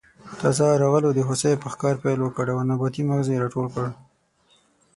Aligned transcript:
تازه 0.39 0.67
راغلو 0.83 1.09
د 1.15 1.19
هوسۍ 1.27 1.53
په 1.61 1.67
ښکار 1.73 1.95
پیل 2.03 2.19
وکړ 2.23 2.45
او 2.53 2.59
نباتي 2.69 3.01
مغز 3.09 3.27
یې 3.31 3.41
راټول 3.43 3.67
کړل. 3.73 3.93